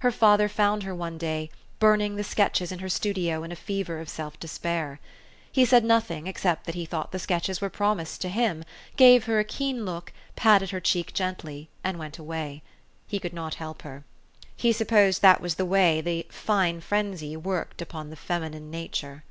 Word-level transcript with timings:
Her 0.00 0.10
father 0.10 0.48
found 0.48 0.82
her 0.82 0.92
one 0.92 1.18
day, 1.18 1.50
burning 1.78 2.16
the 2.16 2.24
sketches 2.24 2.72
in 2.72 2.80
her 2.80 2.88
studio 2.88 3.44
in 3.44 3.52
a 3.52 3.54
fever 3.54 4.00
of 4.00 4.08
self 4.08 4.36
despair. 4.40 4.98
He 5.52 5.64
said 5.64 5.84
nothing, 5.84 6.26
except 6.26 6.66
that 6.66 6.74
he 6.74 6.84
thought 6.84 7.12
the 7.12 7.20
sketches 7.20 7.60
were 7.60 7.70
promised 7.70 8.20
to 8.22 8.28
him, 8.28 8.64
gave 8.96 9.26
her 9.26 9.38
a 9.38 9.44
keen 9.44 9.84
look, 9.84 10.12
patted 10.34 10.70
her 10.70 10.80
cheek 10.80 11.12
gently, 11.14 11.68
and 11.84 11.96
went 11.96 12.18
away. 12.18 12.64
He 13.06 13.20
could 13.20 13.32
not 13.32 13.54
help 13.62 13.82
her. 13.82 14.02
He 14.56 14.72
supposed 14.72 15.22
that 15.22 15.40
was 15.40 15.54
the 15.54 15.64
way 15.64 16.00
the 16.00 16.26
"fine 16.28 16.80
frenzy" 16.80 17.36
worked 17.36 17.80
upon 17.80 18.10
the 18.10 18.16
feminine 18.16 18.72
nature. 18.72 19.22